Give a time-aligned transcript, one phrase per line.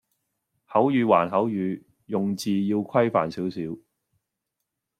[0.65, 3.77] 口語還口語，用字要規範少少